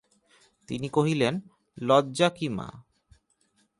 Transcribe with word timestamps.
তিনি 0.67 0.87
কহিলেন, 0.89 1.33
লজ্জা 1.77 2.29
কী 2.29 2.49
মা। 2.49 2.67